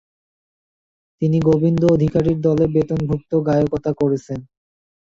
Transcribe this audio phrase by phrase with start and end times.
[1.21, 4.39] তিনি গোবিন্দ অধিকারীর দলে বেতনভুক গায়কতা করেছেন।